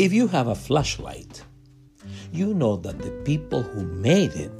[0.00, 1.44] If you have a flashlight,
[2.32, 4.50] you know that the people who made it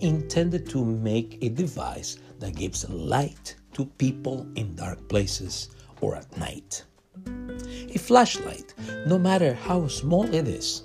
[0.00, 5.70] intended to make a device that gives light to people in dark places
[6.02, 6.84] or at night.
[7.26, 8.74] A flashlight,
[9.06, 10.82] no matter how small it is,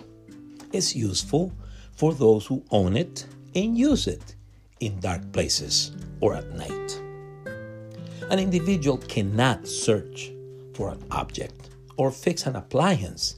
[0.71, 1.51] is useful
[1.97, 4.35] for those who own it and use it
[4.79, 7.01] in dark places or at night.
[8.29, 10.31] An individual cannot search
[10.75, 13.35] for an object or fix an appliance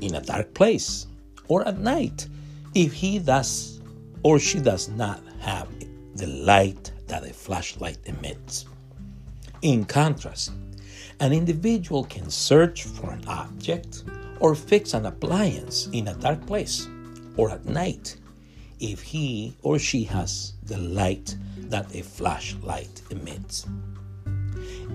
[0.00, 1.06] in a dark place
[1.48, 2.28] or at night
[2.74, 3.80] if he does
[4.22, 5.68] or she does not have
[6.16, 8.66] the light that a flashlight emits.
[9.62, 10.52] In contrast,
[11.20, 14.04] an individual can search for an object
[14.40, 16.88] or fix an appliance in a dark place
[17.36, 18.16] or at night
[18.80, 23.66] if he or she has the light that a flashlight emits.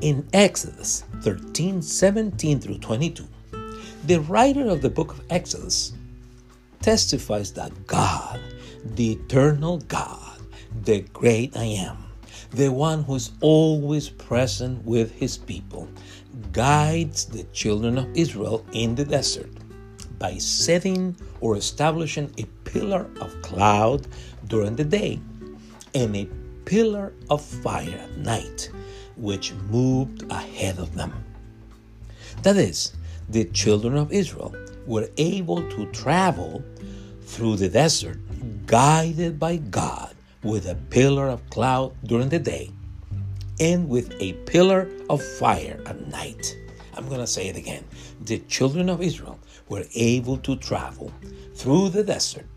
[0.01, 3.27] In Exodus 13 17 through 22,
[4.05, 5.93] the writer of the book of Exodus
[6.81, 8.39] testifies that God,
[8.83, 10.41] the eternal God,
[10.83, 11.97] the great I am,
[12.51, 15.87] the one who is always present with his people,
[16.51, 19.51] guides the children of Israel in the desert
[20.17, 24.07] by setting or establishing a pillar of cloud
[24.47, 25.19] during the day
[25.93, 26.27] and a
[26.65, 28.71] pillar of fire at night,
[29.15, 31.13] which moved ahead of them.
[32.43, 32.93] That is,
[33.29, 34.55] the children of Israel
[34.85, 36.63] were able to travel
[37.21, 38.19] through the desert
[38.65, 42.71] guided by God with a pillar of cloud during the day
[43.59, 46.57] and with a pillar of fire at night.
[46.95, 47.85] I'm going to say it again.
[48.21, 51.13] The children of Israel were able to travel
[51.55, 52.47] through the desert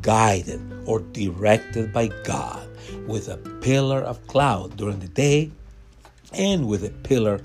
[0.00, 2.68] guided or directed by God
[3.06, 5.50] with a pillar of cloud during the day
[6.32, 7.40] and with a pillar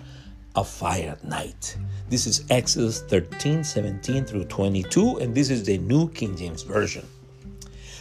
[0.55, 1.77] of fire at night.
[2.09, 7.08] This is Exodus 13, 17 through 22, and this is the New King James Version.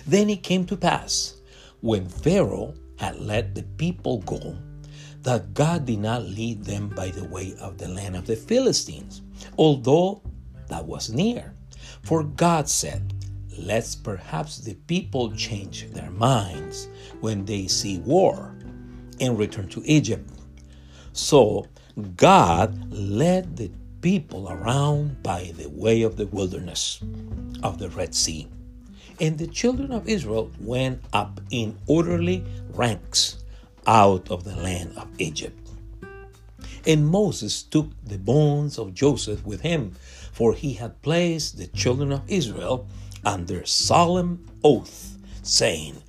[0.06, 1.36] Then it came to pass,
[1.80, 4.56] when Pharaoh had let the people go,
[5.22, 9.22] that God did not lead them by the way of the land of the Philistines,
[9.56, 10.22] although
[10.68, 11.54] that was near.
[12.02, 13.14] For God said,
[13.58, 16.88] Let's perhaps the people change their minds
[17.20, 18.54] when they see war
[19.20, 20.28] and return to Egypt.
[21.12, 21.66] So
[22.16, 23.70] God led the
[24.00, 27.00] people around by the way of the wilderness
[27.62, 28.48] of the Red Sea.
[29.20, 33.44] And the children of Israel went up in orderly ranks
[33.86, 35.58] out of the land of Egypt.
[36.86, 39.92] And Moses took the bones of Joseph with him,
[40.32, 42.88] for he had placed the children of Israel
[43.24, 46.02] under solemn oath, saying,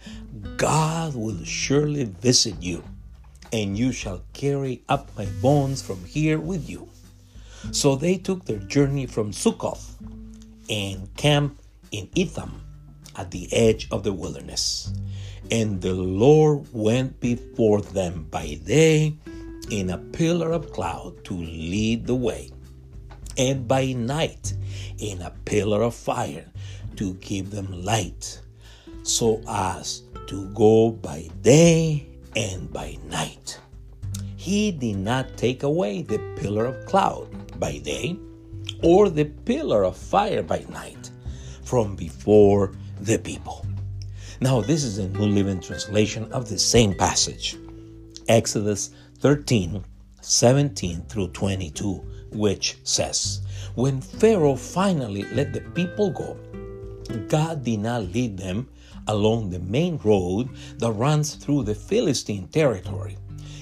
[0.58, 2.84] God will surely visit you,
[3.54, 6.90] and you shall carry up my bones from here with you.
[7.72, 9.96] So they took their journey from Succoth
[10.70, 12.62] and camped in Etham
[13.16, 14.92] at the edge of the wilderness.
[15.52, 19.16] And the Lord went before them by day
[19.70, 22.50] in a pillar of cloud to lead the way,
[23.38, 24.54] and by night
[24.98, 26.46] in a pillar of fire
[26.96, 28.42] to give them light,
[29.04, 33.60] so as to go by day and by night.
[34.36, 37.30] He did not take away the pillar of cloud
[37.60, 38.18] by day
[38.82, 41.12] or the pillar of fire by night
[41.64, 43.66] from before the people.
[44.42, 47.56] Now, this is a New Living Translation of the same passage,
[48.28, 49.84] Exodus 13
[50.24, 51.96] 17 through 22,
[52.32, 53.42] which says,
[53.76, 56.38] When Pharaoh finally let the people go,
[57.28, 58.70] God did not lead them
[59.08, 63.18] along the main road that runs through the Philistine territory,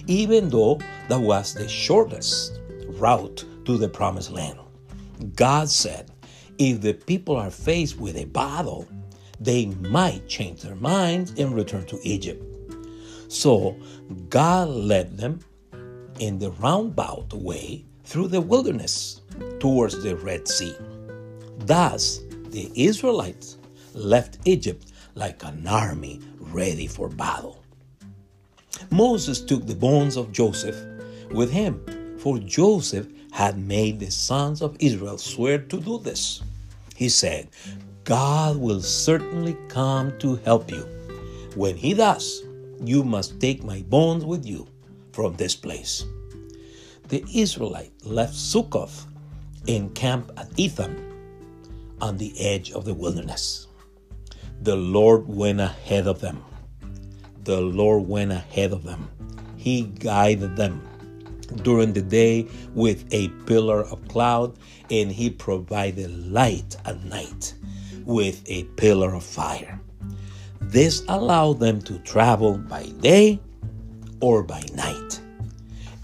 [0.08, 4.60] even though that was the shortest route to the promised land.
[5.36, 6.12] God said,
[6.58, 8.88] if the people are faced with a battle,
[9.40, 12.44] they might change their minds and return to Egypt.
[13.28, 13.76] So
[14.30, 15.40] God led them
[16.20, 19.22] in the roundabout way through the wilderness
[19.60, 20.76] towards the Red Sea.
[21.60, 23.58] Thus, the Israelites
[23.94, 27.64] left Egypt like an army ready for battle.
[28.90, 30.76] Moses took the bones of Joseph
[31.32, 36.42] with him, for Joseph had made the sons of Israel swear to do this.
[36.96, 37.50] He said,
[38.04, 40.88] God will certainly come to help you.
[41.56, 42.44] When he does,
[42.84, 44.68] you must take my bones with you
[45.12, 46.06] from this place.
[47.10, 49.06] The Israelite left Succoth
[49.68, 50.96] and camped at Etham
[52.02, 53.68] on the edge of the wilderness.
[54.62, 56.44] The Lord went ahead of them.
[57.44, 59.10] The Lord went ahead of them.
[59.58, 60.88] He guided them.
[61.64, 64.56] during the day with a pillar of cloud,
[64.90, 67.54] and he provided light at night
[68.06, 69.80] with a pillar of fire.
[70.62, 73.40] This allowed them to travel by day
[74.22, 75.20] or by night.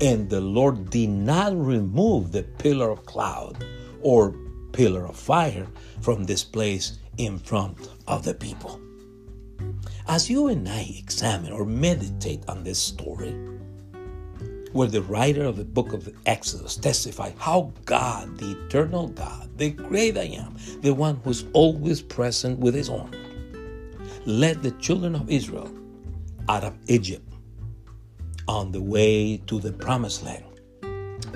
[0.02, 3.64] And the Lord did not remove the pillar of cloud
[4.02, 4.36] or
[4.74, 5.68] pillar of fire
[6.02, 8.80] from this place in front of the people.
[10.08, 13.36] As you and I examine or meditate on this story,
[14.72, 19.72] where the writer of the book of Exodus testified how God, the eternal God, the
[19.72, 23.12] great I am, the one who's always present with his own,
[24.26, 25.72] led the children of Israel
[26.50, 27.24] out of Egypt
[28.48, 30.44] on the way to the promised land.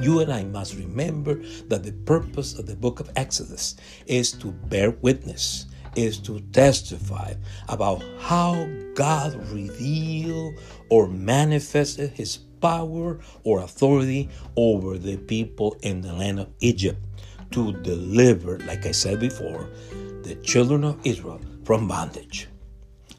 [0.02, 1.36] You and I must remember
[1.68, 3.76] that the purpose of the book of Exodus
[4.08, 5.66] is to bear witness,
[5.96, 7.34] is to testify
[7.70, 10.60] about how God revealed
[10.90, 17.00] or manifested his power or authority over the people in the land of Egypt
[17.52, 19.68] to deliver, like I said before,
[20.24, 22.48] the children of Israel from bondage.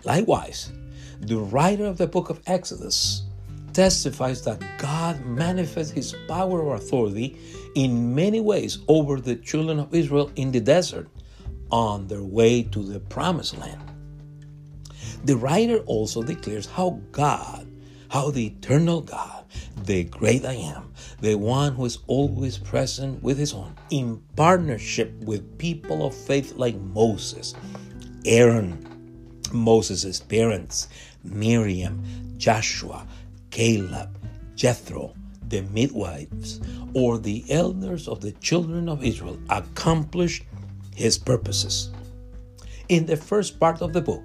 [0.04, 0.72] Likewise,
[1.20, 3.22] the writer of the book of Exodus
[3.72, 7.38] testifies that God manifests his power or authority
[7.74, 11.08] in many ways over the children of Israel in the desert
[11.72, 13.80] on their way to the promised land.
[15.24, 17.66] The writer also declares how God,
[18.10, 19.44] how the eternal God,
[19.84, 25.12] the great I am, the one who is always present with his own, in partnership
[25.20, 27.54] with people of faith like Moses,
[28.24, 28.88] Aaron,
[29.52, 30.88] Moses' parents,
[31.24, 32.02] Miriam,
[32.36, 33.06] Joshua,
[33.50, 34.18] Caleb,
[34.54, 35.14] Jethro,
[35.48, 36.60] the midwives,
[36.94, 40.44] or the elders of the children of Israel accomplished
[40.94, 41.90] his purposes.
[42.88, 44.22] In the first part of the book,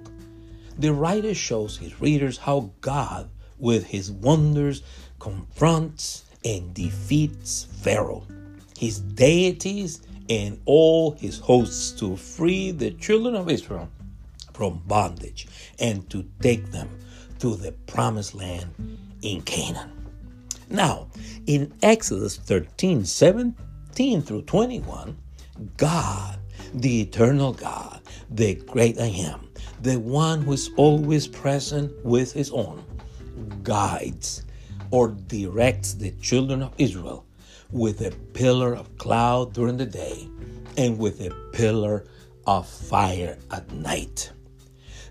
[0.78, 3.28] the writer shows his readers how God,
[3.58, 4.82] with his wonders,
[5.18, 8.24] confronts and defeats Pharaoh,
[8.78, 13.88] his deities, and all his hosts to free the children of Israel
[14.52, 15.46] from bondage
[15.78, 16.88] and to take them
[17.38, 19.92] to the promised land in Canaan.
[20.68, 21.08] Now,
[21.46, 25.16] in Exodus 13 17 through 21,
[25.76, 26.37] God,
[26.74, 28.00] the eternal God,
[28.30, 29.48] the great I am,
[29.82, 32.84] the one who is always present with his own,
[33.62, 34.42] guides
[34.90, 37.24] or directs the children of Israel
[37.70, 40.28] with a pillar of cloud during the day
[40.76, 42.06] and with a pillar
[42.46, 44.32] of fire at night.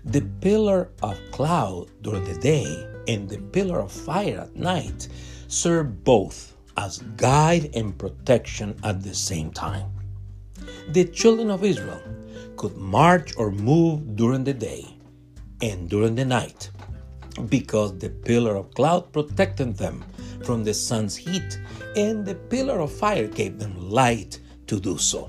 [0.04, 5.08] The pillar of cloud during the day and the pillar of fire at night
[5.48, 9.97] serve both as guide and protection at the same time.
[10.88, 12.02] The children of Israel
[12.56, 14.84] could march or move during the day
[15.62, 16.70] and during the night
[17.48, 20.04] because the pillar of cloud protected them
[20.44, 21.60] from the sun's heat
[21.96, 25.28] and the pillar of fire gave them light to do so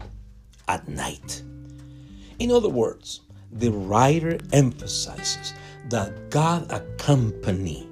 [0.68, 1.44] at night.
[2.40, 3.22] In other words,
[3.52, 5.54] the writer emphasizes
[5.90, 7.88] that God accompanied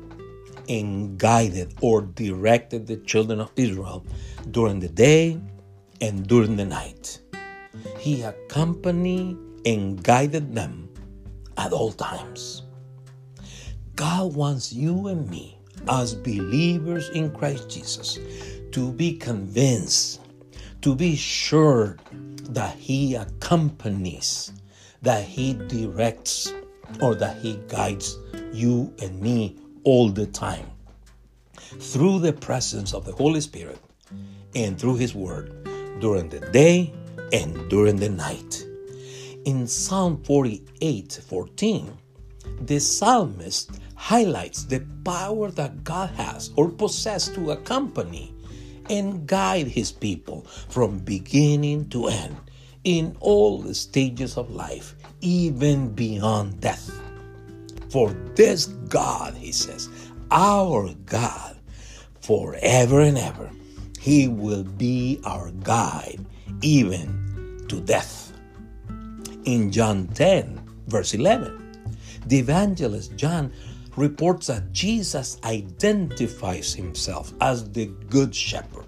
[0.69, 4.05] and guided or directed the children of Israel
[4.51, 5.39] during the day
[6.01, 7.21] and during the night.
[8.07, 10.87] He accompanied and guided them
[11.57, 12.63] at all times.
[13.97, 15.57] God wants you and me,
[15.89, 18.17] as believers in Christ Jesus,
[18.71, 20.21] to be convinced,
[20.83, 21.97] to be sure
[22.51, 24.53] that He accompanies,
[25.01, 26.53] that He directs,
[27.01, 28.17] or that He guides
[28.53, 30.67] you and me all the time
[31.59, 33.79] through the presence of the Holy Spirit
[34.55, 35.51] and through His Word
[35.99, 36.93] during the day
[37.31, 38.65] and during the night.
[39.45, 41.97] In Psalm 48 14,
[42.61, 48.33] the psalmist highlights the power that God has or possesses to accompany
[48.89, 52.37] and guide His people from beginning to end
[52.83, 56.91] in all the stages of life even beyond death.
[57.89, 59.89] For this God, he says,
[60.31, 61.57] our God,
[62.21, 63.49] forever and ever,
[63.99, 66.25] he will be our guide,
[66.61, 68.33] even to death.
[69.45, 71.91] In John 10, verse 11,
[72.27, 73.51] the evangelist John
[73.95, 78.85] reports that Jesus identifies himself as the Good Shepherd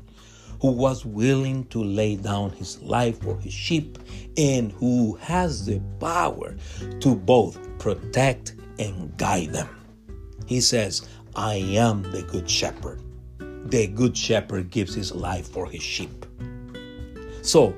[0.62, 3.98] who was willing to lay down his life for his sheep
[4.38, 6.56] and who has the power
[7.00, 9.70] to both protect and guide them.
[10.46, 13.02] He says, I am the good shepherd.
[13.70, 16.26] The good shepherd gives his life for his sheep.
[17.42, 17.74] So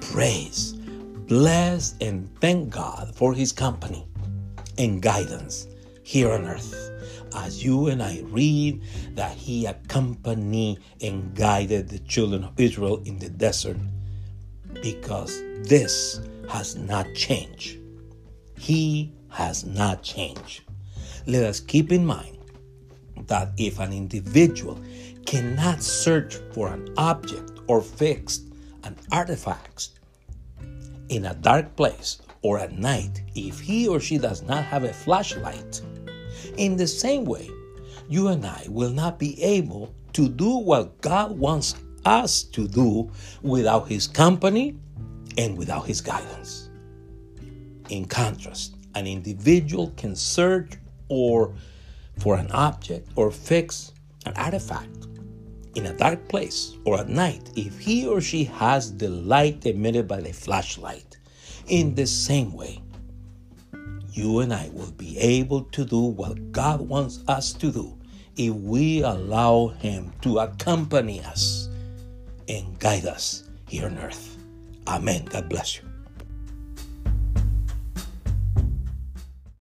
[0.00, 4.06] praise, bless, and thank God for his company
[4.78, 5.66] and guidance
[6.02, 6.86] here on earth
[7.36, 8.82] as you and I read
[9.14, 13.76] that he accompanied and guided the children of Israel in the desert
[14.82, 17.78] because this has not changed.
[18.58, 20.62] He has not changed.
[21.26, 22.38] Let us keep in mind
[23.26, 24.80] that if an individual
[25.26, 28.40] cannot search for an object or fix
[28.86, 29.90] an artifact
[31.08, 34.92] in a dark place or at night, if he or she does not have a
[34.92, 35.80] flashlight,
[36.56, 37.50] in the same way,
[38.08, 41.74] you and I will not be able to do what God wants
[42.04, 43.10] us to do
[43.42, 44.76] without His company
[45.36, 46.70] and without His guidance.
[47.90, 50.74] In contrast, an individual can search
[51.08, 51.54] or
[52.18, 53.92] for an object or fix
[54.24, 55.05] an artifact
[55.76, 60.08] in a dark place or at night if he or she has the light emitted
[60.08, 61.18] by the flashlight.
[61.68, 62.80] In the same way,
[64.12, 67.96] you and I will be able to do what God wants us to do
[68.36, 71.68] if we allow Him to accompany us
[72.48, 74.38] and guide us here on earth.
[74.86, 75.24] Amen.
[75.26, 75.85] God bless you.